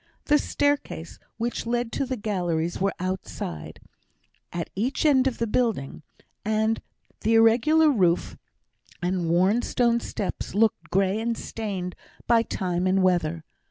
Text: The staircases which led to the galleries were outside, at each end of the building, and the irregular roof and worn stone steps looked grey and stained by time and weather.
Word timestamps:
The 0.25 0.39
staircases 0.39 1.19
which 1.37 1.67
led 1.67 1.91
to 1.91 2.07
the 2.07 2.17
galleries 2.17 2.81
were 2.81 2.95
outside, 2.99 3.79
at 4.51 4.71
each 4.75 5.05
end 5.05 5.27
of 5.27 5.37
the 5.37 5.45
building, 5.45 6.01
and 6.43 6.81
the 7.19 7.35
irregular 7.35 7.91
roof 7.91 8.35
and 9.03 9.29
worn 9.29 9.61
stone 9.61 9.99
steps 9.99 10.55
looked 10.55 10.89
grey 10.89 11.19
and 11.21 11.37
stained 11.37 11.95
by 12.25 12.41
time 12.41 12.87
and 12.87 13.03
weather. 13.03 13.43